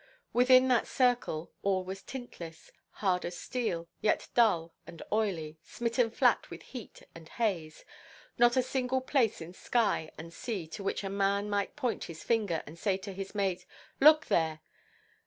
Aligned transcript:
Within 0.33 0.67
that 0.69 0.87
circle 0.87 1.51
all 1.61 1.83
was 1.83 2.01
tintless, 2.01 2.71
hard 3.05 3.23
as 3.23 3.37
steel, 3.37 3.87
yet 4.01 4.29
dull 4.33 4.73
and 4.87 5.03
oily, 5.11 5.59
smitten 5.61 6.09
flat 6.09 6.49
with 6.49 6.63
heat 6.63 7.03
and 7.13 7.29
haze. 7.29 7.85
Not 8.35 8.57
a 8.57 8.63
single 8.63 9.01
place 9.01 9.41
in 9.41 9.53
sky 9.53 10.09
and 10.17 10.33
sea 10.33 10.65
to 10.69 10.81
which 10.83 11.03
a 11.03 11.09
man 11.11 11.51
might 11.51 11.75
point 11.75 12.05
his 12.05 12.23
finger, 12.23 12.63
and 12.65 12.79
say 12.79 12.97
to 12.97 13.13
his 13.13 13.35
mate, 13.35 13.67
"Look 13.99 14.25
there!" 14.25 14.61